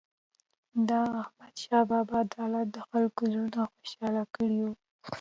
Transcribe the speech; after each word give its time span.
د 0.87 0.89
احمدشاه 1.21 1.87
بابا 1.89 2.17
عدالت 2.25 2.67
د 2.71 2.77
خلکو 2.89 3.21
زړونه 3.31 3.61
خوشحال 3.73 4.15
کړي 4.35 4.59
وو. 4.63 4.73